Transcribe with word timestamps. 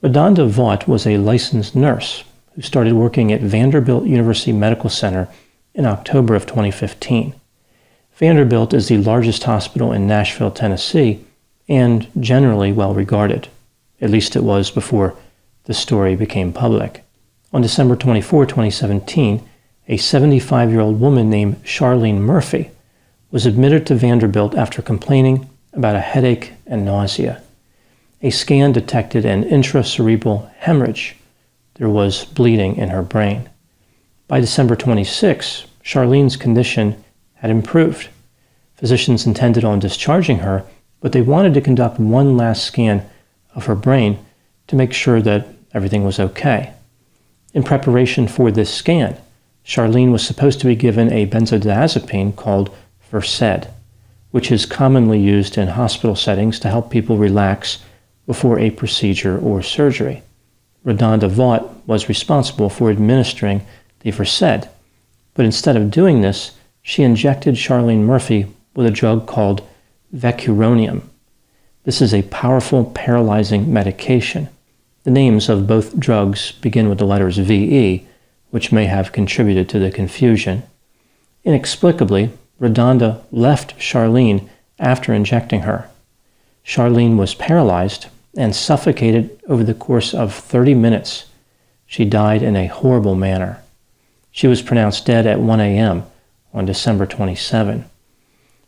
Radonda 0.00 0.48
Vaught 0.48 0.86
was 0.86 1.08
a 1.08 1.18
licensed 1.18 1.74
nurse 1.74 2.22
who 2.54 2.62
started 2.62 2.92
working 2.92 3.32
at 3.32 3.40
Vanderbilt 3.40 4.04
University 4.04 4.52
Medical 4.52 4.88
Center 4.88 5.26
in 5.74 5.86
October 5.86 6.36
of 6.36 6.46
2015. 6.46 7.34
Vanderbilt 8.14 8.72
is 8.72 8.86
the 8.86 8.98
largest 8.98 9.42
hospital 9.42 9.92
in 9.92 10.06
Nashville, 10.06 10.52
Tennessee, 10.52 11.24
and 11.68 12.06
generally 12.20 12.70
well 12.70 12.94
regarded. 12.94 13.48
At 14.00 14.10
least 14.10 14.36
it 14.36 14.44
was 14.44 14.70
before 14.70 15.16
the 15.64 15.74
story 15.74 16.14
became 16.14 16.52
public. 16.52 17.02
On 17.52 17.60
December 17.60 17.96
24, 17.96 18.46
2017, 18.46 19.42
a 19.88 19.96
75 19.96 20.70
year 20.70 20.80
old 20.80 21.00
woman 21.00 21.28
named 21.28 21.64
Charlene 21.64 22.20
Murphy 22.20 22.70
was 23.32 23.46
admitted 23.46 23.84
to 23.88 23.96
Vanderbilt 23.96 24.54
after 24.54 24.80
complaining 24.80 25.50
about 25.72 25.96
a 25.96 26.00
headache 26.00 26.52
and 26.68 26.84
nausea. 26.84 27.42
A 28.20 28.30
scan 28.30 28.72
detected 28.72 29.24
an 29.24 29.44
intracerebral 29.44 30.50
hemorrhage. 30.56 31.14
There 31.74 31.88
was 31.88 32.24
bleeding 32.24 32.76
in 32.76 32.88
her 32.88 33.02
brain. 33.02 33.48
By 34.26 34.40
December 34.40 34.74
26, 34.74 35.66
Charlene's 35.84 36.36
condition 36.36 37.04
had 37.34 37.52
improved. 37.52 38.08
Physicians 38.74 39.24
intended 39.24 39.64
on 39.64 39.78
discharging 39.78 40.40
her, 40.40 40.64
but 41.00 41.12
they 41.12 41.22
wanted 41.22 41.54
to 41.54 41.60
conduct 41.60 42.00
one 42.00 42.36
last 42.36 42.64
scan 42.64 43.08
of 43.54 43.66
her 43.66 43.76
brain 43.76 44.18
to 44.66 44.74
make 44.74 44.92
sure 44.92 45.22
that 45.22 45.46
everything 45.72 46.02
was 46.02 46.18
okay. 46.18 46.72
In 47.54 47.62
preparation 47.62 48.26
for 48.26 48.50
this 48.50 48.74
scan, 48.74 49.16
Charlene 49.64 50.10
was 50.10 50.26
supposed 50.26 50.58
to 50.58 50.66
be 50.66 50.74
given 50.74 51.12
a 51.12 51.28
benzodiazepine 51.28 52.34
called 52.34 52.74
Versed, 53.12 53.68
which 54.32 54.50
is 54.50 54.66
commonly 54.66 55.20
used 55.20 55.56
in 55.56 55.68
hospital 55.68 56.16
settings 56.16 56.58
to 56.58 56.68
help 56.68 56.90
people 56.90 57.16
relax 57.16 57.78
before 58.28 58.58
a 58.58 58.70
procedure 58.70 59.38
or 59.38 59.62
surgery. 59.62 60.22
Radonda 60.84 61.30
Vaught 61.30 61.66
was 61.86 62.10
responsible 62.10 62.68
for 62.68 62.90
administering 62.90 63.62
the 64.00 64.10
Versed, 64.10 64.68
but 65.32 65.46
instead 65.46 65.76
of 65.78 65.90
doing 65.90 66.20
this, 66.20 66.52
she 66.82 67.02
injected 67.02 67.54
Charlene 67.54 68.04
Murphy 68.04 68.46
with 68.74 68.86
a 68.86 68.90
drug 68.90 69.26
called 69.26 69.66
vecuronium. 70.14 71.00
This 71.84 72.02
is 72.02 72.12
a 72.12 72.22
powerful 72.24 72.84
paralyzing 72.84 73.72
medication. 73.72 74.50
The 75.04 75.10
names 75.10 75.48
of 75.48 75.66
both 75.66 75.98
drugs 75.98 76.52
begin 76.52 76.90
with 76.90 76.98
the 76.98 77.06
letters 77.06 77.38
VE, 77.38 78.06
which 78.50 78.72
may 78.72 78.84
have 78.84 79.10
contributed 79.10 79.70
to 79.70 79.78
the 79.78 79.90
confusion. 79.90 80.64
Inexplicably, 81.44 82.30
Radonda 82.60 83.22
left 83.32 83.78
Charlene 83.78 84.50
after 84.78 85.14
injecting 85.14 85.62
her. 85.62 85.88
Charlene 86.62 87.16
was 87.16 87.34
paralyzed 87.34 88.08
and 88.38 88.54
suffocated 88.54 89.36
over 89.48 89.64
the 89.64 89.74
course 89.74 90.14
of 90.14 90.32
30 90.32 90.74
minutes. 90.74 91.26
She 91.86 92.04
died 92.04 92.40
in 92.40 92.54
a 92.54 92.68
horrible 92.68 93.16
manner. 93.16 93.60
She 94.30 94.46
was 94.46 94.62
pronounced 94.62 95.04
dead 95.04 95.26
at 95.26 95.40
1 95.40 95.60
a.m. 95.60 96.04
on 96.54 96.64
December 96.64 97.04
27. 97.04 97.84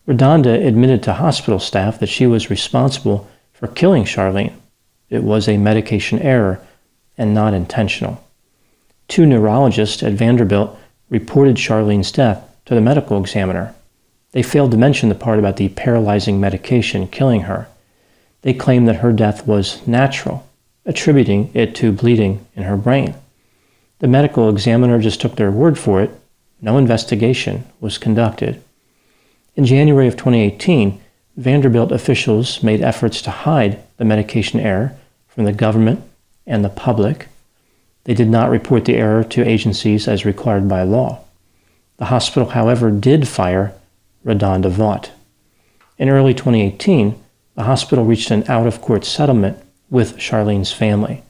Radonda 0.09 0.66
admitted 0.66 1.04
to 1.04 1.12
hospital 1.12 1.60
staff 1.60 2.00
that 2.00 2.09
she 2.09 2.26
was 2.26 2.50
responsible 2.50 3.30
for 3.53 3.69
killing 3.69 4.03
Charlene. 4.03 4.54
It 5.09 5.22
was 5.22 5.48
a 5.48 5.56
medication 5.56 6.19
error 6.19 6.60
and 7.16 7.32
not 7.32 7.54
intentional. 7.54 8.25
Two 9.06 9.25
neurologists 9.25 10.03
at 10.03 10.14
Vanderbilt 10.14 10.76
reported 11.10 11.56
Charlene's 11.56 12.10
death 12.10 12.42
to 12.64 12.75
the 12.75 12.80
medical 12.80 13.20
examiner. 13.20 13.72
They 14.32 14.42
failed 14.42 14.72
to 14.72 14.76
mention 14.76 15.09
the 15.09 15.14
part 15.14 15.38
about 15.38 15.59
the 15.59 15.69
paralyzing 15.69 16.41
medication 16.41 17.06
killing 17.06 17.42
her. 17.42 17.69
They 18.42 18.54
claimed 18.54 18.88
that 18.88 18.96
her 18.96 19.12
death 19.12 19.46
was 19.46 19.86
natural, 19.86 20.46
attributing 20.86 21.50
it 21.54 21.74
to 21.76 21.92
bleeding 21.92 22.46
in 22.56 22.62
her 22.62 22.76
brain. 22.76 23.14
The 23.98 24.08
medical 24.08 24.48
examiner 24.48 24.98
just 24.98 25.20
took 25.20 25.36
their 25.36 25.50
word 25.50 25.78
for 25.78 26.00
it. 26.00 26.10
No 26.60 26.78
investigation 26.78 27.64
was 27.80 27.98
conducted. 27.98 28.62
In 29.56 29.66
January 29.66 30.08
of 30.08 30.16
2018, 30.16 31.00
Vanderbilt 31.36 31.92
officials 31.92 32.62
made 32.62 32.80
efforts 32.80 33.20
to 33.22 33.30
hide 33.30 33.78
the 33.98 34.04
medication 34.04 34.58
error 34.58 34.96
from 35.28 35.44
the 35.44 35.52
government 35.52 36.02
and 36.46 36.64
the 36.64 36.70
public. 36.70 37.28
They 38.04 38.14
did 38.14 38.28
not 38.28 38.50
report 38.50 38.86
the 38.86 38.96
error 38.96 39.22
to 39.24 39.46
agencies 39.46 40.08
as 40.08 40.24
required 40.24 40.68
by 40.68 40.82
law. 40.82 41.20
The 41.98 42.06
hospital, 42.06 42.50
however, 42.50 42.90
did 42.90 43.28
fire 43.28 43.74
Radonda 44.24 44.70
Vaught. 44.70 45.10
In 45.98 46.08
early 46.08 46.32
2018, 46.32 47.19
the 47.54 47.64
hospital 47.64 48.04
reached 48.04 48.30
an 48.30 48.44
out 48.48 48.66
of 48.66 48.80
court 48.80 49.04
settlement 49.04 49.58
with 49.90 50.16
Charlene's 50.16 50.72
family. 50.72 51.22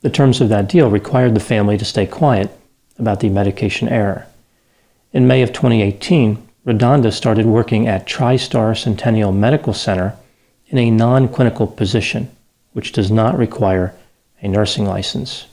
The 0.00 0.10
terms 0.10 0.40
of 0.40 0.48
that 0.48 0.68
deal 0.68 0.90
required 0.90 1.34
the 1.34 1.40
family 1.40 1.78
to 1.78 1.84
stay 1.84 2.06
quiet 2.06 2.50
about 2.98 3.20
the 3.20 3.28
medication 3.28 3.88
error. 3.88 4.26
In 5.12 5.26
May 5.26 5.42
of 5.42 5.52
2018, 5.52 6.46
Radonda 6.66 7.12
started 7.12 7.46
working 7.46 7.86
at 7.88 8.06
TriStar 8.06 8.76
Centennial 8.76 9.32
Medical 9.32 9.72
Center 9.72 10.16
in 10.66 10.78
a 10.78 10.90
non 10.90 11.28
clinical 11.28 11.66
position, 11.66 12.30
which 12.72 12.92
does 12.92 13.10
not 13.10 13.38
require 13.38 13.94
a 14.42 14.48
nursing 14.48 14.84
license. 14.84 15.46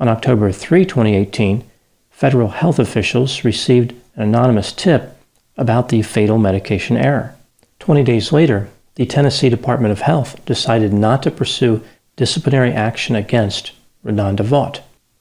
On 0.00 0.08
October 0.08 0.50
3, 0.50 0.84
2018, 0.84 1.64
federal 2.10 2.48
health 2.48 2.78
officials 2.78 3.44
received 3.44 3.92
an 4.16 4.22
anonymous 4.22 4.72
tip 4.72 5.16
about 5.56 5.90
the 5.90 6.02
fatal 6.02 6.38
medication 6.38 6.96
error. 6.96 7.34
20 7.80 8.02
days 8.02 8.32
later, 8.32 8.68
the 8.94 9.06
Tennessee 9.06 9.48
Department 9.48 9.92
of 9.92 10.00
Health 10.00 10.44
decided 10.44 10.92
not 10.92 11.22
to 11.22 11.30
pursue 11.30 11.82
disciplinary 12.16 12.72
action 12.72 13.16
against 13.16 13.72
Radonda 14.04 14.44
Vaught. 14.44 14.80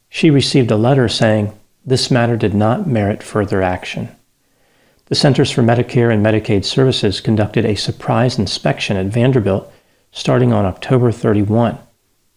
She 0.10 0.30
received 0.30 0.72
a 0.72 0.78
letter 0.78 1.08
saying 1.08 1.58
this 1.86 2.12
matter 2.12 2.36
did 2.36 2.54
not 2.54 2.88
merit 2.88 3.24
further 3.24 3.62
action. 3.62 4.10
The 5.06 5.16
Centers 5.16 5.52
for 5.52 5.62
Medicare 5.62 6.14
and 6.14 6.26
Medicaid 6.26 6.64
Services 6.64 7.22
conducted 7.22 7.66
a 7.66 7.76
surprise 7.76 8.38
inspection 8.38 8.98
at 8.98 9.08
Vanderbilt 9.08 9.72
starting 10.12 10.54
on 10.54 10.66
October 10.66 11.12
31. 11.12 11.78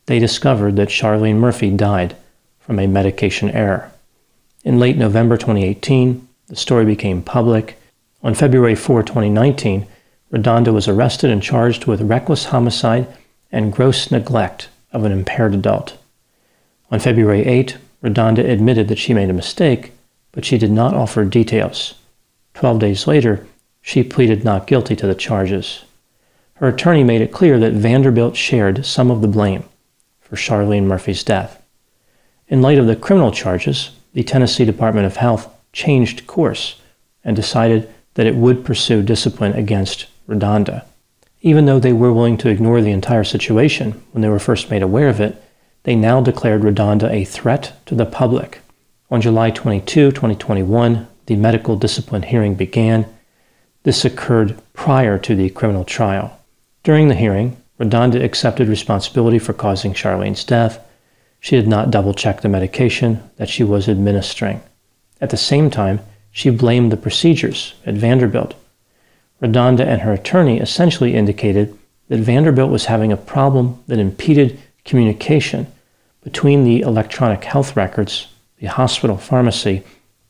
They 0.07 0.19
discovered 0.19 0.77
that 0.77 0.89
Charlene 0.89 1.37
Murphy 1.37 1.71
died 1.71 2.17
from 2.61 2.79
a 2.79 2.87
medication 2.87 3.51
error. 3.51 3.91
In 4.65 4.79
late 4.79 4.97
November 4.97 5.37
2018, 5.37 6.27
the 6.49 6.57
story 6.57 6.85
became 6.85 7.23
public. 7.23 7.79
On 8.23 8.35
February 8.35 8.75
4, 8.75 9.03
2019, 9.03 9.87
RaDonda 10.35 10.73
was 10.73 10.89
arrested 10.89 11.31
and 11.31 11.41
charged 11.41 11.87
with 11.87 12.03
reckless 12.03 12.47
homicide 12.47 13.07
and 13.53 13.73
gross 13.73 14.11
neglect 14.11 14.69
of 14.91 15.05
an 15.05 15.13
impaired 15.13 15.55
adult. 15.55 15.97
On 16.91 16.99
February 16.99 17.47
8, 17.47 17.77
RaDonda 18.03 18.45
admitted 18.45 18.89
that 18.89 18.99
she 18.99 19.15
made 19.15 19.31
a 19.31 19.33
mistake, 19.33 19.93
but 20.33 20.45
she 20.45 20.59
did 20.59 20.73
not 20.73 20.93
offer 20.93 21.25
details. 21.25 21.95
Twelve 22.53 22.81
days 22.81 23.07
later, 23.07 23.47
she 23.81 24.03
pleaded 24.03 24.43
not 24.43 24.67
guilty 24.67 24.97
to 24.97 25.07
the 25.07 25.15
charges. 25.15 25.85
Her 26.55 26.67
attorney 26.67 27.05
made 27.05 27.21
it 27.21 27.31
clear 27.31 27.61
that 27.61 27.75
Vanderbilt 27.75 28.35
shared 28.35 28.85
some 28.85 29.13
of 29.13 29.23
the 29.23 29.29
blame 29.29 29.63
for 30.21 30.35
Charlene 30.35 30.87
Murphy's 30.87 31.23
death. 31.23 31.63
In 32.49 32.61
light 32.61 32.79
of 32.79 32.89
the 32.89 32.97
criminal 32.97 33.31
charges, 33.31 33.93
the 34.15 34.25
Tennessee 34.25 34.65
Department 34.65 35.07
of 35.07 35.19
Health 35.19 35.49
changed 35.73 36.27
course 36.27 36.81
and 37.23 37.37
decided 37.37 37.89
that 38.15 38.27
it 38.27 38.35
would 38.35 38.65
pursue 38.65 39.01
discipline 39.01 39.53
against 39.53 40.07
RaDonda. 40.29 40.85
Even 41.43 41.67
though 41.67 41.79
they 41.79 41.93
were 41.93 42.13
willing 42.13 42.39
to 42.39 42.49
ignore 42.49 42.81
the 42.81 42.91
entire 42.91 43.25
situation 43.25 44.03
when 44.13 44.23
they 44.23 44.29
were 44.29 44.39
first 44.39 44.71
made 44.71 44.83
aware 44.83 45.09
of 45.09 45.21
it, 45.21 45.43
they 45.83 45.95
now 45.95 46.21
declared 46.21 46.63
RaDonda 46.63 47.11
a 47.11 47.25
threat 47.25 47.75
to 47.87 47.95
the 47.95 48.07
public. 48.07 48.61
On 49.11 49.21
July 49.21 49.51
22, 49.51 50.11
2021, 50.11 51.07
the 51.27 51.37
medical 51.37 51.77
discipline 51.77 52.23
hearing 52.23 52.55
began. 52.55 53.07
This 53.83 54.05
occurred 54.05 54.59
prior 54.73 55.19
to 55.19 55.35
the 55.35 55.51
criminal 55.51 55.85
trial. 55.85 56.41
During 56.83 57.09
the 57.09 57.15
hearing, 57.15 57.57
RaDonda 57.79 58.23
accepted 58.23 58.69
responsibility 58.69 59.39
for 59.39 59.53
causing 59.53 59.93
Charlene's 59.93 60.45
death. 60.45 60.81
She 61.41 61.57
did 61.57 61.69
not 61.69 61.91
double 61.91 62.15
check 62.15 62.41
the 62.41 62.49
medication 62.49 63.23
that 63.37 63.51
she 63.51 63.63
was 63.63 63.89
administering. 63.89 64.63
At 65.21 65.31
the 65.31 65.37
same 65.37 65.71
time, 65.71 66.01
she 66.33 66.49
blamed 66.51 66.91
the 66.91 66.97
procedures 66.97 67.75
at 67.85 67.95
Vanderbilt 67.95 68.55
RaDonda 69.43 69.81
and 69.81 70.03
her 70.03 70.13
attorney 70.13 70.61
essentially 70.61 71.15
indicated 71.15 71.77
that 72.09 72.21
Vanderbilt 72.21 72.71
was 72.71 72.87
having 72.87 73.13
a 73.13 73.17
problem 73.17 73.83
that 73.87 73.99
impeded 73.99 74.61
communication 74.85 75.67
between 76.23 76.65
the 76.65 76.81
electronic 76.81 77.45
health 77.45 77.77
records, 77.77 78.29
the 78.59 78.67
hospital 78.67 79.17
pharmacy, 79.17 79.83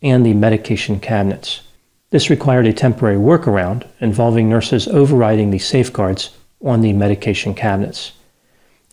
and 0.03 0.25
the 0.25 0.35
medication 0.35 1.01
cabinets. 1.01 1.63
This 2.11 2.31
required 2.31 2.67
a 2.67 2.73
temporary 2.73 3.17
workaround 3.17 3.87
involving 4.01 4.49
nurses 4.49 4.87
overriding 4.89 5.51
the 5.51 5.59
safeguards 5.59 6.31
on 6.65 6.81
the 6.81 6.93
medication 6.93 7.55
cabinets. 7.55 8.13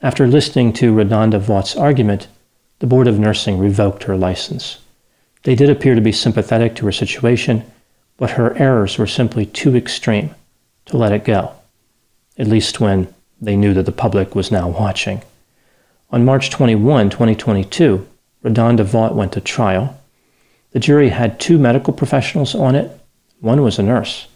After 0.01 0.27
listening 0.27 0.73
to 0.73 0.93
RaDonda 0.93 1.39
Vaught's 1.39 1.75
argument, 1.75 2.27
the 2.79 2.87
Board 2.87 3.07
of 3.07 3.19
Nursing 3.19 3.59
revoked 3.59 4.03
her 4.03 4.17
license. 4.17 4.79
They 5.43 5.53
did 5.53 5.69
appear 5.69 5.95
to 5.95 6.01
be 6.01 6.11
sympathetic 6.11 6.75
to 6.75 6.85
her 6.85 6.91
situation 6.91 7.63
but 8.21 8.37
her 8.37 8.55
errors 8.55 8.99
were 8.99 9.07
simply 9.07 9.47
too 9.47 9.75
extreme 9.75 10.35
to 10.85 10.95
let 10.95 11.11
it 11.11 11.25
go, 11.25 11.53
at 12.37 12.45
least 12.45 12.79
when 12.79 13.11
they 13.41 13.55
knew 13.55 13.73
that 13.73 13.87
the 13.87 13.91
public 13.91 14.35
was 14.35 14.51
now 14.51 14.69
watching. 14.69 15.23
On 16.11 16.23
March 16.23 16.51
21, 16.51 17.09
2022, 17.09 18.07
RaDonda 18.43 18.85
Vaught 18.85 19.15
went 19.15 19.31
to 19.31 19.41
trial. 19.41 19.99
The 20.69 20.79
jury 20.79 21.09
had 21.09 21.39
two 21.39 21.57
medical 21.57 21.95
professionals 21.95 22.53
on 22.53 22.75
it, 22.75 22.95
one 23.39 23.63
was 23.63 23.79
a 23.79 23.83
nurse. 23.83 24.27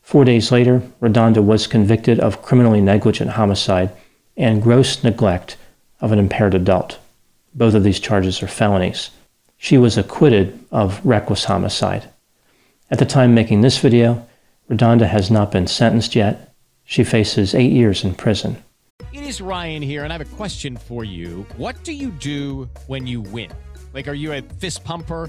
Four 0.00 0.24
days 0.24 0.50
later, 0.50 0.80
RaDonda 1.02 1.44
was 1.44 1.66
convicted 1.66 2.18
of 2.20 2.40
criminally 2.40 2.80
negligent 2.80 3.32
homicide 3.32 3.90
and 4.38 4.62
gross 4.62 5.04
neglect 5.04 5.58
of 6.00 6.12
an 6.12 6.18
impaired 6.18 6.54
adult. 6.54 6.96
Both 7.54 7.74
of 7.74 7.84
these 7.84 8.00
charges 8.00 8.42
are 8.42 8.48
felonies. 8.48 9.10
She 9.58 9.76
was 9.76 9.98
acquitted 9.98 10.58
of 10.72 11.04
reckless 11.04 11.44
homicide. 11.44 12.08
At 12.90 12.98
the 12.98 13.04
time 13.04 13.34
making 13.34 13.60
this 13.60 13.76
video, 13.76 14.26
RaDonda 14.70 15.06
has 15.06 15.30
not 15.30 15.52
been 15.52 15.66
sentenced 15.66 16.14
yet. 16.14 16.54
She 16.84 17.04
faces 17.04 17.54
eight 17.54 17.70
years 17.70 18.02
in 18.02 18.14
prison. 18.14 18.56
It 19.12 19.22
is 19.22 19.42
Ryan 19.42 19.82
here, 19.82 20.04
and 20.04 20.12
I 20.12 20.16
have 20.16 20.32
a 20.32 20.36
question 20.36 20.74
for 20.74 21.04
you. 21.04 21.44
What 21.58 21.84
do 21.84 21.92
you 21.92 22.10
do 22.10 22.66
when 22.86 23.06
you 23.06 23.20
win? 23.20 23.50
Like, 23.92 24.08
are 24.08 24.14
you 24.14 24.32
a 24.32 24.40
fist 24.40 24.84
pumper? 24.84 25.28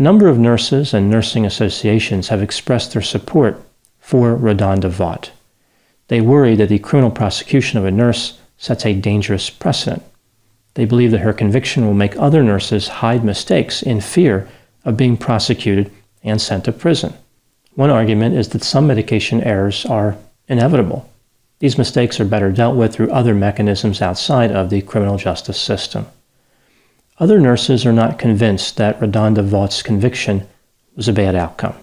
A 0.00 0.02
number 0.02 0.28
of 0.28 0.38
nurses 0.38 0.94
and 0.94 1.10
nursing 1.10 1.44
associations 1.44 2.28
have 2.28 2.40
expressed 2.40 2.94
their 2.94 3.02
support 3.02 3.62
for 3.98 4.34
RaDonda 4.34 4.88
Vaught. 4.88 5.28
They 6.08 6.22
worry 6.22 6.56
that 6.56 6.70
the 6.70 6.78
criminal 6.78 7.10
prosecution 7.10 7.78
of 7.78 7.84
a 7.84 7.90
nurse 7.90 8.38
sets 8.56 8.86
a 8.86 8.94
dangerous 8.94 9.50
precedent. 9.50 10.02
They 10.72 10.86
believe 10.86 11.10
that 11.10 11.20
her 11.20 11.34
conviction 11.34 11.84
will 11.84 11.92
make 11.92 12.16
other 12.16 12.42
nurses 12.42 12.88
hide 12.88 13.22
mistakes 13.22 13.82
in 13.82 14.00
fear 14.00 14.48
of 14.86 14.96
being 14.96 15.18
prosecuted 15.18 15.92
and 16.24 16.40
sent 16.40 16.64
to 16.64 16.72
prison. 16.72 17.12
One 17.74 17.90
argument 17.90 18.36
is 18.36 18.48
that 18.48 18.64
some 18.64 18.86
medication 18.86 19.42
errors 19.42 19.84
are 19.84 20.16
inevitable. 20.48 21.10
These 21.58 21.76
mistakes 21.76 22.18
are 22.18 22.24
better 22.24 22.50
dealt 22.50 22.74
with 22.74 22.94
through 22.94 23.10
other 23.10 23.34
mechanisms 23.34 24.00
outside 24.00 24.50
of 24.50 24.70
the 24.70 24.80
criminal 24.80 25.18
justice 25.18 25.60
system. 25.60 26.06
Other 27.20 27.38
nurses 27.38 27.84
are 27.84 27.92
not 27.92 28.18
convinced 28.18 28.78
that 28.78 28.98
RaDonda 28.98 29.44
Vaught's 29.44 29.82
conviction 29.82 30.48
was 30.96 31.06
a 31.06 31.12
bad 31.12 31.36
outcome. 31.36 31.74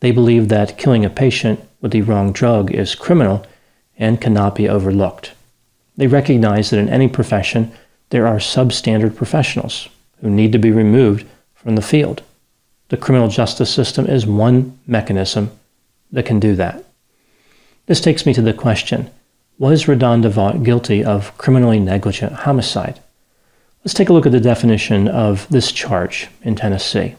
They 0.00 0.12
believe 0.12 0.48
that 0.48 0.78
killing 0.78 1.04
a 1.04 1.10
patient 1.10 1.60
with 1.82 1.92
the 1.92 2.00
wrong 2.00 2.32
drug 2.32 2.72
is 2.72 2.94
criminal 2.94 3.44
and 3.98 4.18
cannot 4.18 4.54
be 4.54 4.66
overlooked. 4.66 5.32
They 5.98 6.06
recognize 6.06 6.70
that 6.70 6.78
in 6.78 6.88
any 6.88 7.06
profession, 7.06 7.70
there 8.08 8.26
are 8.26 8.38
substandard 8.38 9.14
professionals 9.14 9.90
who 10.22 10.30
need 10.30 10.52
to 10.52 10.58
be 10.58 10.70
removed 10.70 11.26
from 11.54 11.76
the 11.76 11.82
field. 11.82 12.22
The 12.88 12.96
criminal 12.96 13.28
justice 13.28 13.72
system 13.72 14.06
is 14.06 14.26
one 14.26 14.78
mechanism 14.86 15.50
that 16.12 16.24
can 16.24 16.40
do 16.40 16.54
that. 16.56 16.82
This 17.84 18.00
takes 18.00 18.24
me 18.24 18.32
to 18.32 18.42
the 18.42 18.54
question 18.54 19.10
Was 19.58 19.84
RaDonda 19.84 20.30
Vaught 20.30 20.64
guilty 20.64 21.04
of 21.04 21.36
criminally 21.36 21.78
negligent 21.78 22.32
homicide? 22.32 23.00
Let's 23.86 23.94
take 23.94 24.08
a 24.08 24.12
look 24.12 24.26
at 24.26 24.32
the 24.32 24.40
definition 24.40 25.06
of 25.06 25.46
this 25.48 25.70
charge 25.70 26.26
in 26.42 26.56
Tennessee. 26.56 27.14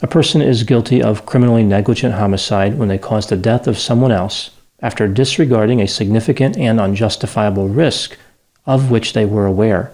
A 0.00 0.06
person 0.06 0.40
is 0.40 0.62
guilty 0.62 1.02
of 1.02 1.26
criminally 1.26 1.64
negligent 1.64 2.14
homicide 2.14 2.78
when 2.78 2.86
they 2.86 2.98
cause 2.98 3.26
the 3.26 3.36
death 3.36 3.66
of 3.66 3.76
someone 3.76 4.12
else 4.12 4.50
after 4.78 5.08
disregarding 5.08 5.80
a 5.80 5.88
significant 5.88 6.56
and 6.56 6.78
unjustifiable 6.78 7.68
risk 7.68 8.16
of 8.64 8.92
which 8.92 9.12
they 9.12 9.26
were 9.26 9.44
aware, 9.44 9.90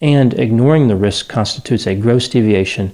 and 0.00 0.36
ignoring 0.36 0.88
the 0.88 0.96
risk 0.96 1.28
constitutes 1.28 1.86
a 1.86 1.94
gross 1.94 2.28
deviation 2.28 2.92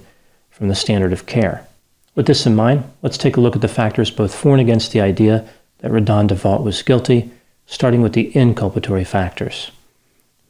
from 0.51 0.67
the 0.67 0.75
standard 0.75 1.13
of 1.13 1.25
care. 1.25 1.65
With 2.13 2.27
this 2.27 2.45
in 2.45 2.55
mind, 2.55 2.83
let's 3.01 3.17
take 3.17 3.37
a 3.37 3.41
look 3.41 3.55
at 3.55 3.63
the 3.63 3.67
factors 3.67 4.11
both 4.11 4.35
for 4.35 4.51
and 4.51 4.61
against 4.61 4.91
the 4.91 5.01
idea 5.01 5.43
that 5.79 5.89
RaDonda 5.89 6.35
Vaught 6.35 6.61
was 6.61 6.83
guilty, 6.83 7.31
starting 7.65 8.03
with 8.03 8.13
the 8.13 8.31
inculpatory 8.33 9.07
factors. 9.07 9.71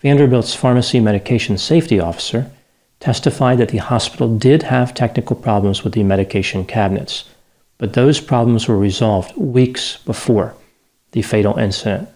Vanderbilt's 0.02 0.54
pharmacy 0.54 1.00
medication 1.00 1.58
safety 1.58 2.00
officer 2.00 2.52
testified 3.00 3.58
that 3.58 3.70
the 3.70 3.78
hospital 3.78 4.38
did 4.38 4.64
have 4.64 4.94
technical 4.94 5.36
problems 5.36 5.84
with 5.84 5.94
the 5.94 6.04
medication 6.04 6.66
cabinets, 6.66 7.26
but 7.78 7.94
those 7.94 8.20
problems 8.20 8.68
were 8.68 8.78
resolved 8.78 9.36
weeks 9.36 9.98
before 9.98 10.56
the 11.12 11.22
fatal 11.22 11.58
incident. 11.58 12.10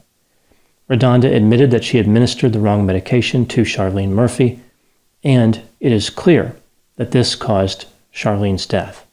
RaDonda 0.89 1.33
admitted 1.33 1.71
that 1.71 1.83
she 1.83 2.00
administered 2.00 2.53
the 2.53 2.59
wrong 2.59 2.85
medication 2.85 3.45
to 3.47 3.61
Charlene 3.61 4.09
Murphy, 4.09 4.59
and 5.23 5.61
it 5.79 5.91
is 5.91 6.09
clear 6.09 6.55
that 6.97 7.11
this 7.11 7.33
caused 7.35 7.85
Charlene's 8.13 8.65
death. 8.65 9.07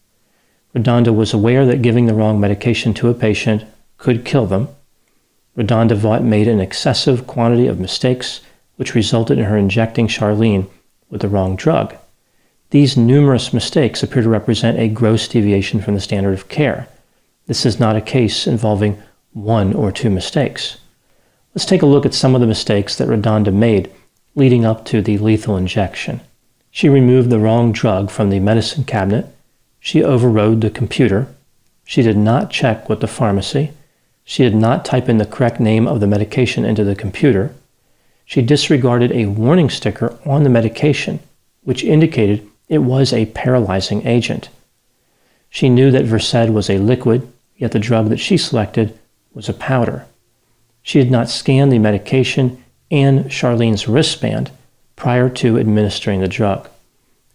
RaDonda 0.74 1.14
was 1.14 1.32
aware 1.32 1.64
that 1.64 1.82
giving 1.82 2.06
the 2.06 2.14
wrong 2.14 2.40
medication 2.40 2.92
to 2.94 3.08
a 3.08 3.14
patient 3.14 3.64
could 3.96 4.24
kill 4.24 4.46
them. 4.46 4.68
RaDonda 5.56 5.96
Vaught 5.96 6.22
made 6.22 6.48
an 6.48 6.60
excessive 6.60 7.26
quantity 7.26 7.66
of 7.66 7.80
mistakes, 7.80 8.40
which 8.78 8.94
resulted 8.94 9.38
in 9.38 9.44
her 9.44 9.56
injecting 9.56 10.08
Charlene 10.08 10.66
with 11.10 11.20
the 11.20 11.28
wrong 11.28 11.56
drug. 11.56 11.94
These 12.70 12.96
numerous 12.96 13.52
mistakes 13.52 14.02
appear 14.02 14.22
to 14.22 14.28
represent 14.28 14.78
a 14.78 14.88
gross 14.88 15.26
deviation 15.26 15.80
from 15.80 15.94
the 15.94 16.00
standard 16.00 16.32
of 16.32 16.48
care. 16.48 16.86
This 17.46 17.66
is 17.66 17.80
not 17.80 17.96
a 17.96 18.00
case 18.00 18.46
involving 18.46 19.02
one 19.32 19.72
or 19.74 19.90
two 19.90 20.10
mistakes. 20.10 20.76
Let's 21.54 21.66
take 21.66 21.82
a 21.82 21.86
look 21.86 22.06
at 22.06 22.14
some 22.14 22.34
of 22.34 22.40
the 22.40 22.46
mistakes 22.46 22.96
that 22.96 23.08
RaDonda 23.08 23.52
made 23.52 23.90
leading 24.34 24.64
up 24.64 24.84
to 24.86 25.02
the 25.02 25.18
lethal 25.18 25.56
injection. 25.56 26.20
She 26.70 26.88
removed 26.88 27.30
the 27.30 27.40
wrong 27.40 27.72
drug 27.72 28.10
from 28.10 28.30
the 28.30 28.38
medicine 28.38 28.84
cabinet. 28.84 29.26
She 29.80 30.04
overrode 30.04 30.60
the 30.60 30.70
computer. 30.70 31.26
She 31.84 32.02
did 32.02 32.16
not 32.16 32.50
check 32.50 32.88
with 32.88 33.00
the 33.00 33.08
pharmacy. 33.08 33.72
She 34.24 34.44
did 34.44 34.54
not 34.54 34.84
type 34.84 35.08
in 35.08 35.16
the 35.16 35.26
correct 35.26 35.58
name 35.58 35.88
of 35.88 36.00
the 36.00 36.06
medication 36.06 36.64
into 36.64 36.84
the 36.84 36.94
computer. 36.94 37.54
She 38.28 38.42
disregarded 38.42 39.10
a 39.12 39.24
warning 39.24 39.70
sticker 39.70 40.18
on 40.26 40.42
the 40.42 40.50
medication, 40.50 41.20
which 41.62 41.82
indicated 41.82 42.46
it 42.68 42.80
was 42.80 43.10
a 43.10 43.24
paralyzing 43.24 44.06
agent. 44.06 44.50
She 45.48 45.70
knew 45.70 45.90
that 45.90 46.04
Versed 46.04 46.50
was 46.50 46.68
a 46.68 46.76
liquid, 46.76 47.32
yet 47.56 47.72
the 47.72 47.78
drug 47.78 48.10
that 48.10 48.20
she 48.20 48.36
selected 48.36 48.98
was 49.32 49.48
a 49.48 49.54
powder. 49.54 50.04
She 50.82 50.98
had 50.98 51.10
not 51.10 51.30
scanned 51.30 51.72
the 51.72 51.78
medication 51.78 52.62
and 52.90 53.30
Charlene's 53.30 53.88
wristband 53.88 54.50
prior 54.94 55.30
to 55.30 55.58
administering 55.58 56.20
the 56.20 56.28
drug, 56.28 56.68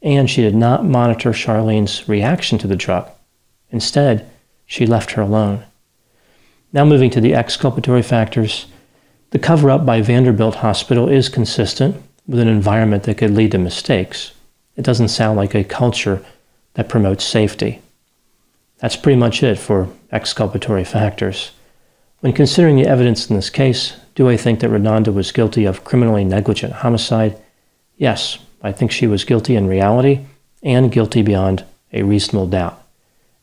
and 0.04 0.30
she 0.30 0.44
did 0.44 0.54
not 0.54 0.86
monitor 0.86 1.34
Charlene's 1.34 2.08
reaction 2.08 2.60
to 2.60 2.68
the 2.68 2.76
drug. 2.76 3.10
Instead, 3.72 4.30
she 4.68 4.86
left 4.86 5.14
her 5.14 5.24
alone. 5.24 5.66
Now, 6.72 6.86
moving 6.86 7.10
to 7.10 7.22
the 7.22 7.34
exculpatory 7.34 8.04
factors, 8.04 8.68
the 9.34 9.40
cover 9.40 9.72
up 9.72 9.84
by 9.84 10.00
Vanderbilt 10.00 10.58
Hospital 10.58 11.10
is 11.10 11.28
consistent 11.28 11.96
with 12.28 12.40
an 12.40 12.48
environment 12.48 13.02
that 13.04 13.18
could 13.18 13.32
lead 13.32 13.50
to 13.54 13.58
mistakes. 13.58 14.32
It 14.75 14.84
doesn't 14.84 15.08
sound 15.08 15.38
like 15.38 15.56
a 15.56 15.63
culture 15.63 16.24
that 16.75 16.88
promotes 16.88 17.25
safety. 17.25 17.82
That's 18.78 18.96
pretty 18.96 19.18
much 19.18 19.42
it 19.42 19.58
for 19.58 19.90
exculpatory 20.12 20.84
factors. 20.84 21.50
When 22.20 22.32
considering 22.32 22.75
the 22.75 22.86
evidence 22.86 23.28
in 23.28 23.36
this 23.36 23.50
case, 23.50 23.94
do 24.13 24.30
I 24.30 24.38
think 24.38 24.60
that 24.60 24.70
RaDonda 24.70 25.12
was 25.12 25.32
guilty 25.32 25.66
of 25.66 25.84
criminally 25.84 26.24
negligent 26.24 26.74
homicide? 26.74 27.36
Yes, 27.98 28.38
I 28.62 28.72
think 28.72 28.92
she 28.92 29.08
was 29.08 29.24
guilty 29.24 29.56
in 29.56 29.66
reality 29.66 30.28
and 30.62 30.92
guilty 30.92 31.24
beyond 31.24 31.66
a 31.92 32.04
reasonable 32.04 32.46
doubt. 32.46 32.80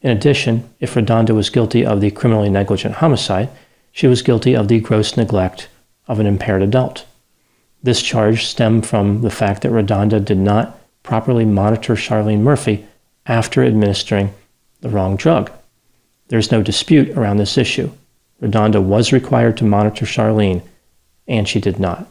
In 0.03 0.13
addition, 0.13 0.71
if 0.79 0.95
RaDonda 0.95 1.35
was 1.35 1.51
guilty 1.51 1.85
of 1.85 2.01
the 2.01 2.13
criminally 2.13 2.49
negligent 2.49 2.95
homicide, 2.95 3.49
she 3.91 4.07
was 4.07 4.23
guilty 4.23 4.55
of 4.55 4.69
the 4.69 4.79
gross 4.79 5.17
neglect 5.17 5.67
of 6.11 6.19
an 6.19 6.27
impaired 6.27 6.61
adult. 6.61 7.07
This 7.85 8.03
charge 8.03 8.45
stemmed 8.45 8.85
from 8.85 9.23
the 9.23 9.31
fact 9.31 9.63
that 9.63 9.71
RaDonda 9.71 10.25
did 10.25 10.39
not 10.39 10.77
properly 11.05 11.45
monitor 11.45 11.95
Charlene 11.95 12.41
Murphy 12.41 12.85
after 13.27 13.65
administering 13.65 14.35
the 14.81 14.89
wrong 14.89 15.15
drug. 15.15 15.53
There's 16.27 16.51
no 16.51 16.63
dispute 16.65 17.17
around 17.17 17.37
this 17.37 17.57
issue. 17.57 17.93
RaDonda 18.43 18.83
was 18.83 19.13
required 19.13 19.57
to 19.59 19.65
monitor 19.65 20.05
Charlene, 20.05 20.63
and 21.29 21.49
she 21.49 21.61
did 21.61 21.79
not. 21.79 22.09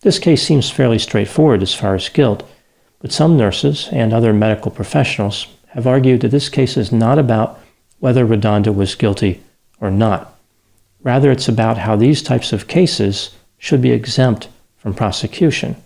This 0.00 0.18
case 0.18 0.42
seems 0.42 0.70
fairly 0.70 0.98
straightforward 0.98 1.62
as 1.62 1.74
far 1.74 1.94
as 1.94 2.08
guilt, 2.08 2.42
but 3.00 3.12
some 3.12 3.36
nurses 3.36 3.90
and 3.92 4.14
other 4.14 4.32
medical 4.32 4.70
professionals 4.70 5.46
have 5.68 5.86
argued 5.86 6.22
that 6.22 6.30
this 6.30 6.48
case 6.48 6.78
is 6.78 6.90
not 6.90 7.18
about 7.18 7.60
whether 7.98 8.24
RaDonda 8.24 8.74
was 8.74 8.94
guilty 8.94 9.42
or 9.78 9.90
not. 9.90 10.35
Rather, 11.06 11.30
it's 11.30 11.46
about 11.46 11.78
how 11.78 11.94
these 11.94 12.20
types 12.20 12.52
of 12.52 12.66
cases 12.66 13.30
should 13.58 13.80
be 13.80 13.92
exempt 13.92 14.48
from 14.76 14.92
prosecution. 14.92 15.76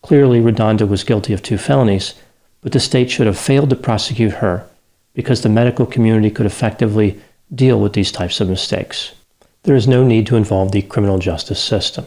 Clearly, 0.00 0.40
RaDonda 0.40 0.88
was 0.88 1.04
guilty 1.04 1.34
of 1.34 1.42
two 1.42 1.58
felonies, 1.58 2.14
but 2.62 2.72
the 2.72 2.80
state 2.80 3.10
should 3.10 3.26
have 3.26 3.38
failed 3.38 3.68
to 3.68 3.76
prosecute 3.76 4.32
her 4.32 4.66
because 5.12 5.42
the 5.42 5.50
medical 5.50 5.84
community 5.84 6.30
could 6.30 6.46
effectively 6.46 7.20
deal 7.54 7.78
with 7.78 7.92
these 7.92 8.10
types 8.10 8.40
of 8.40 8.48
mistakes. 8.48 9.12
There 9.64 9.76
is 9.76 9.86
no 9.86 10.02
need 10.02 10.26
to 10.28 10.36
involve 10.36 10.72
the 10.72 10.80
criminal 10.80 11.18
justice 11.18 11.62
system. 11.62 12.06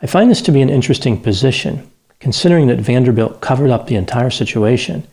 I 0.00 0.06
find 0.06 0.30
this 0.30 0.42
to 0.42 0.52
be 0.52 0.62
an 0.62 0.70
interesting 0.70 1.20
position, 1.20 1.90
considering 2.20 2.68
that 2.68 2.78
Vanderbilt 2.78 3.40
covered 3.40 3.70
up 3.70 3.88
the 3.88 3.96
entire 3.96 4.30
situation 4.30 5.04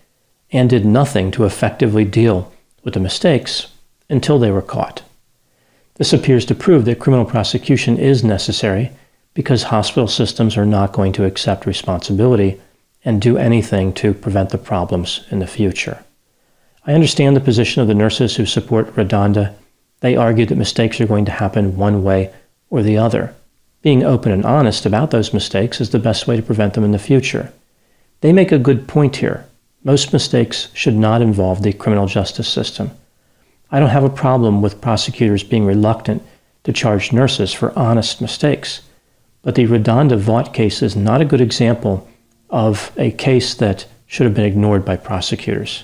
and 0.52 0.70
did 0.70 0.86
nothing 0.86 1.32
to 1.32 1.46
effectively 1.46 2.06
deal 2.06 2.54
with 2.84 2.94
the 2.94 3.00
mistakes 3.00 3.70
until 4.08 4.38
they 4.38 4.52
were 4.52 4.62
caught. 4.62 5.02
This 5.98 6.14
appears 6.14 6.46
to 6.46 6.56
prove 6.56 6.86
that 6.86 7.00
criminal 7.00 7.26
prosecution 7.26 7.98
is 7.98 8.24
necessary 8.24 8.92
because 9.34 9.64
hospital 9.64 10.08
systems 10.08 10.58
are 10.58 10.66
not 10.66 10.94
going 10.94 11.12
to 11.14 11.26
accept 11.26 11.66
responsibility 11.66 12.60
and 13.04 13.22
do 13.22 13.38
anything 13.38 13.94
to 13.94 14.14
prevent 14.14 14.50
the 14.50 14.58
problems 14.58 15.26
in 15.32 15.40
the 15.40 15.48
future. 15.48 16.04
I 16.86 16.94
understand 16.94 17.36
the 17.36 17.42
position 17.42 17.82
of 17.82 17.88
the 17.88 17.94
nurses 17.94 18.36
who 18.36 18.46
support 18.46 18.96
RaDonda. 18.96 19.54
They 20.00 20.16
argue 20.16 20.46
that 20.46 20.56
mistakes 20.56 21.02
are 21.02 21.08
going 21.08 21.26
to 21.26 21.32
happen 21.32 21.78
one 21.78 22.04
way 22.04 22.34
or 22.70 22.82
the 22.82 22.98
other. 22.98 23.34
Being 23.82 24.04
open 24.04 24.32
and 24.32 24.46
honest 24.46 24.86
about 24.86 25.12
those 25.12 25.34
mistakes 25.34 25.82
is 25.82 25.90
the 25.90 26.00
best 26.00 26.28
way 26.28 26.36
to 26.36 26.42
prevent 26.42 26.74
them 26.74 26.84
in 26.84 26.92
the 26.92 27.00
future. 27.00 27.52
They 28.22 28.34
make 28.34 28.52
a 28.52 28.60
good 28.60 28.88
point 28.88 29.18
here. 29.18 29.46
Most 29.84 30.14
mistakes 30.14 30.70
should 30.74 30.96
not 30.96 31.22
involve 31.22 31.62
the 31.62 31.74
criminal 31.74 32.08
justice 32.08 32.48
system. 32.48 32.92
I 33.72 33.80
don't 33.80 33.90
have 33.90 34.04
a 34.04 34.10
problem 34.10 34.62
with 34.62 34.82
prosecutors 34.82 35.44
being 35.44 35.66
reluctant 35.66 36.24
to 36.64 36.74
charge 36.74 37.12
nurses 37.12 37.54
for 37.54 37.78
honest 37.78 38.22
mistakes, 38.22 38.82
but 39.42 39.56
the 39.56 39.66
RaDonda 39.66 40.18
Vaught 40.20 40.54
case 40.54 40.82
is 40.82 40.96
not 40.96 41.22
a 41.22 41.26
good 41.26 41.42
example 41.42 42.08
of 42.50 42.92
a 42.98 43.12
case 43.12 43.54
that 43.56 43.86
should 44.06 44.26
have 44.26 44.34
been 44.34 44.46
ignored 44.46 44.86
by 44.86 44.96
prosecutors. 44.96 45.84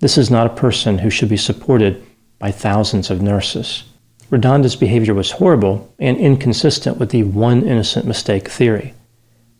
This 0.00 0.18
is 0.18 0.30
not 0.30 0.46
a 0.46 0.54
person 0.54 0.98
who 0.98 1.08
should 1.08 1.30
be 1.30 1.38
supported 1.38 2.04
by 2.38 2.50
thousands 2.50 3.10
of 3.10 3.22
nurses. 3.22 3.84
RaDonda's 4.30 4.76
behavior 4.76 5.14
was 5.14 5.30
horrible 5.30 5.92
and 5.98 6.18
inconsistent 6.18 6.98
with 6.98 7.10
the 7.10 7.22
one 7.22 7.62
innocent 7.62 8.06
mistake 8.06 8.48
theory. 8.48 8.92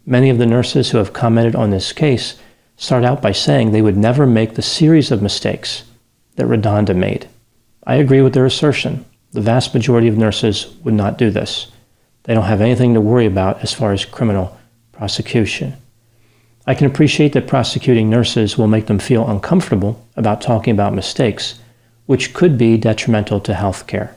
Many 0.05 0.29
of 0.29 0.39
the 0.39 0.47
nurses 0.47 0.91
who 0.91 0.99
have 0.99 1.13
commented 1.13 1.57
on 1.57 1.71
this 1.71 1.93
case 1.93 2.37
start 2.77 3.05
out 3.05 3.23
by 3.23 3.33
saying 3.33 3.71
they 3.71 3.83
would 3.83 3.97
never 3.97 4.27
make 4.27 4.55
the 4.55 4.63
series 4.63 5.11
of 5.11 5.23
mistakes 5.23 5.85
that 6.35 6.47
RaDonda 6.47 6.95
made. 6.95 7.29
I 7.87 7.97
agree 7.97 8.21
with 8.21 8.35
their 8.35 8.47
assertion. 8.47 9.05
The 9.33 9.40
vast 9.40 9.73
majority 9.73 10.09
of 10.09 10.19
nurses 10.19 10.75
would 10.83 10.95
not 10.95 11.19
do 11.19 11.31
this. 11.31 11.69
They 12.25 12.35
don't 12.35 12.45
have 12.45 12.61
anything 12.61 12.95
to 12.95 13.00
worry 13.00 13.26
about 13.26 13.62
as 13.62 13.73
far 13.73 13.93
as 13.93 14.05
criminal 14.05 14.59
prosecution. 14.93 15.75
I 16.66 16.75
can 16.75 16.88
appreciate 16.88 17.33
that 17.35 17.47
prosecuting 17.47 18.11
nurses 18.11 18.59
will 18.59 18.66
make 18.66 18.87
them 18.87 18.99
feel 18.99 19.28
uncomfortable 19.28 20.05
about 20.16 20.40
talking 20.40 20.73
about 20.73 20.95
mistakes, 20.95 21.61
which 22.07 22.35
could 22.35 22.59
be 22.59 22.76
detrimental 22.76 23.38
to 23.40 23.55
health 23.55 23.87
care. 23.87 24.16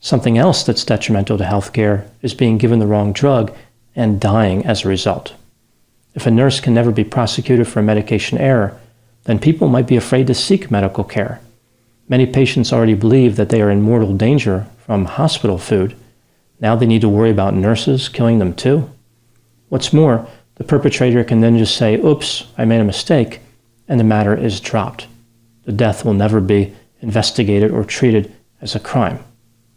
Something 0.00 0.38
else 0.38 0.64
that's 0.64 0.84
detrimental 0.84 1.38
to 1.38 1.44
health 1.44 1.72
care 1.72 2.10
is 2.20 2.34
being 2.34 2.58
given 2.58 2.80
the 2.80 2.86
wrong 2.86 3.12
drug 3.12 3.54
and 3.94 4.20
dying 4.20 4.66
as 4.66 4.84
a 4.84 4.88
result. 4.88 5.34
If 6.14 6.26
a 6.26 6.32
nurse 6.32 6.58
can 6.58 6.74
never 6.74 6.90
be 6.90 7.04
prosecuted 7.04 7.68
for 7.68 7.78
a 7.78 7.82
medication 7.84 8.38
error, 8.38 8.80
then 9.24 9.38
people 9.38 9.68
might 9.68 9.86
be 9.86 9.96
afraid 9.96 10.26
to 10.26 10.34
seek 10.34 10.70
medical 10.70 11.04
care. 11.04 11.40
Many 12.08 12.26
patients 12.26 12.72
already 12.72 12.94
believe 12.94 13.36
that 13.36 13.50
they 13.50 13.60
are 13.60 13.70
in 13.70 13.82
mortal 13.82 14.14
danger 14.14 14.66
from 14.78 15.04
hospital 15.04 15.58
food. 15.58 15.94
Now 16.58 16.74
they 16.74 16.86
need 16.86 17.02
to 17.02 17.08
worry 17.08 17.30
about 17.30 17.54
nurses 17.54 18.08
killing 18.08 18.38
them 18.38 18.54
too. 18.54 18.90
What's 19.68 19.92
more, 19.92 20.26
the 20.54 20.64
perpetrator 20.64 21.22
can 21.22 21.40
then 21.40 21.58
just 21.58 21.76
say, 21.76 21.96
oops, 21.96 22.44
I 22.56 22.64
made 22.64 22.80
a 22.80 22.84
mistake, 22.84 23.40
and 23.86 24.00
the 24.00 24.04
matter 24.04 24.34
is 24.34 24.60
dropped. 24.60 25.06
The 25.64 25.72
death 25.72 26.04
will 26.04 26.14
never 26.14 26.40
be 26.40 26.74
investigated 27.00 27.70
or 27.70 27.84
treated 27.84 28.34
as 28.60 28.74
a 28.74 28.80
crime. 28.80 29.22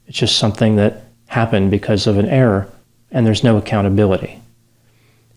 It's 0.08 0.18
just 0.18 0.38
something 0.38 0.78
that 0.78 1.04
happened 1.28 1.70
because 1.70 2.08
of 2.08 2.18
an 2.18 2.28
error, 2.28 2.68
and 3.12 3.28
there's 3.28 3.44
no 3.44 3.58
accountability. 3.58 4.42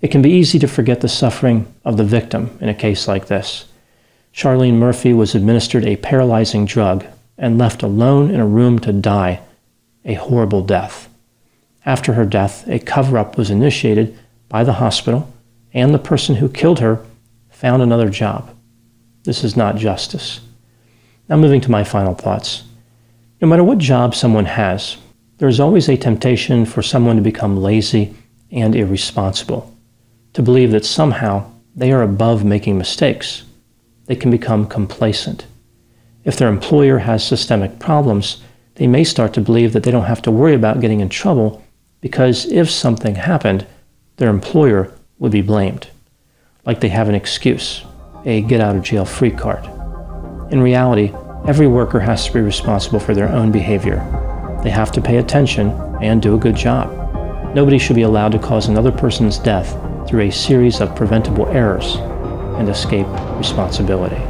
It 0.01 0.09
can 0.09 0.23
be 0.23 0.31
easy 0.31 0.59
to 0.61 0.69
forget 0.69 1.01
the 1.01 1.09
suffering 1.09 1.73
of 1.85 1.97
the 1.97 2.05
victim 2.05 2.57
in 2.61 2.69
a 2.69 2.75
case 2.75 3.09
like 3.09 3.27
this. 3.27 3.67
Charlene 4.35 4.75
Murphy 4.75 5.12
was 5.12 5.37
administered 5.37 5.85
a 5.85 5.95
paralyzing 5.97 6.64
drug 6.64 7.07
and 7.38 7.57
left 7.57 7.85
alone 7.85 8.31
in 8.31 8.41
a 8.41 8.47
room 8.47 8.81
to 8.81 8.93
die 8.93 9.41
a 10.05 10.14
horrible 10.14 10.61
death. 10.61 11.09
After 11.87 12.14
her 12.14 12.25
death, 12.25 12.67
a 12.67 12.81
cover 12.81 13.17
up 13.17 13.38
was 13.38 13.49
initiated 13.49 14.19
by 14.49 14.64
the 14.64 14.75
hospital 14.75 15.33
and 15.73 15.95
the 15.95 15.99
person 15.99 16.35
who 16.35 16.49
killed 16.49 16.81
her 16.81 17.05
found 17.50 17.81
another 17.81 18.09
job. 18.09 18.50
This 19.23 19.45
is 19.45 19.57
not 19.57 19.76
justice. 19.76 20.41
Now, 21.29 21.37
moving 21.37 21.61
to 21.62 21.71
my 21.71 21.85
final 21.85 22.14
thoughts. 22.14 22.64
No 23.41 23.47
matter 23.47 23.64
what 23.64 23.79
job 23.79 24.17
someone 24.17 24.47
has, 24.47 24.97
there 25.38 25.49
is 25.49 25.61
always 25.61 25.88
a 25.88 25.97
temptation 25.97 26.67
for 26.67 26.83
someone 26.83 27.17
to 27.17 27.23
become 27.23 27.57
lazy 27.57 28.14
and 28.50 28.75
irresponsible, 28.75 29.73
to 30.33 30.43
believe 30.43 30.73
that 30.73 30.85
somehow 30.85 31.50
they 31.76 31.93
are 31.93 32.03
above 32.03 32.45
making 32.45 32.76
mistakes. 32.76 33.45
They 34.07 34.17
can 34.17 34.31
become 34.31 34.67
complacent. 34.67 35.47
If 36.25 36.37
their 36.37 36.49
employer 36.49 36.99
has 36.99 37.23
systemic 37.23 37.79
problems, 37.79 38.43
they 38.77 38.87
may 38.87 39.05
start 39.05 39.35
to 39.35 39.41
believe 39.41 39.73
that 39.73 39.83
they 39.83 39.91
don't 39.91 40.05
have 40.05 40.23
to 40.23 40.31
worry 40.31 40.55
about 40.55 40.81
getting 40.81 41.01
in 41.01 41.09
trouble 41.09 41.63
because 42.01 42.47
if 42.47 42.71
something 42.71 43.15
happened, 43.15 43.67
their 44.17 44.31
employer 44.31 44.93
would 45.19 45.33
be 45.33 45.43
blamed. 45.43 45.89
Like 46.67 46.81
they 46.81 46.89
have 46.89 47.09
an 47.09 47.15
excuse, 47.15 47.85
a 48.25 48.43
get 48.43 48.61
out 48.61 48.77
of 48.77 48.83
jail 48.83 49.05
free 49.05 49.31
card. 49.31 49.65
In 50.53 50.61
reality, 50.61 51.13
every 51.47 51.67
worker 51.67 52.01
has 52.01 52.27
to 52.27 52.33
be 52.33 52.41
responsible 52.41 53.01
for 53.01 53.15
their 53.15 53.29
own 53.29 53.53
behavior. 53.53 53.97
They 54.63 54.71
have 54.71 54.93
to 54.93 55.01
pay 55.01 55.19
attention 55.19 55.71
and 56.03 56.21
do 56.21 56.35
a 56.35 56.39
good 56.39 56.57
job. 56.57 56.91
Nobody 57.55 57.79
should 57.79 57.97
be 57.97 58.03
allowed 58.03 58.33
to 58.33 58.39
cause 58.39 58.67
another 58.67 58.93
person's 58.93 59.39
death 59.39 59.79
through 60.09 60.23
a 60.23 60.31
series 60.31 60.81
of 60.81 60.97
preventable 60.97 61.47
errors 61.49 61.97
and 62.57 62.69
escape 62.69 63.07
responsibility. 63.37 64.23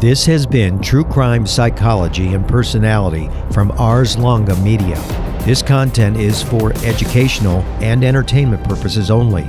This 0.00 0.24
has 0.24 0.46
been 0.46 0.80
True 0.80 1.04
Crime 1.04 1.46
Psychology 1.46 2.32
and 2.32 2.48
Personality 2.48 3.28
from 3.52 3.70
Ars 3.72 4.16
Longa 4.16 4.56
Media. 4.62 4.96
This 5.44 5.62
content 5.62 6.16
is 6.16 6.42
for 6.42 6.72
educational 6.84 7.60
and 7.82 8.02
entertainment 8.02 8.64
purposes 8.64 9.10
only. 9.10 9.44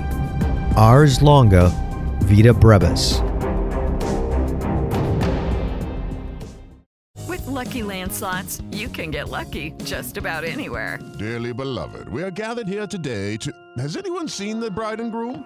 Ars 0.76 1.22
Longa 1.22 1.70
Vita 2.24 2.54
Brevis. 2.54 3.22
With 7.28 7.46
Lucky 7.48 7.84
Land 7.84 8.12
slots, 8.12 8.62
you 8.72 8.90
can 8.90 9.12
get 9.12 9.30
lucky 9.30 9.72
just 9.84 10.18
about 10.18 10.44
anywhere. 10.44 11.00
Dearly 11.18 11.54
beloved, 11.54 12.10
we 12.10 12.24
are 12.24 12.32
gathered 12.32 12.68
here 12.68 12.88
today 12.88 13.38
to. 13.38 13.54
Has 13.78 13.96
anyone 13.96 14.28
seen 14.28 14.60
the 14.60 14.70
bride 14.70 15.00
and 15.00 15.12
groom? 15.12 15.46